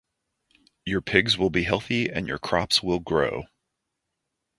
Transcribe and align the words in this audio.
Your 0.83 0.99
pigs 0.99 1.37
will 1.37 1.51
be 1.51 1.61
healthy 1.61 2.09
and 2.09 2.27
your 2.27 2.39
crops 2.39 2.81
will 2.81 2.97
grow. 2.99 3.43